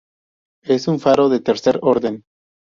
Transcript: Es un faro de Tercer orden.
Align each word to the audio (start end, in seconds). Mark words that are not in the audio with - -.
Es 0.63 0.87
un 0.87 0.99
faro 0.99 1.29
de 1.29 1.41
Tercer 1.41 1.77
orden. 1.83 2.23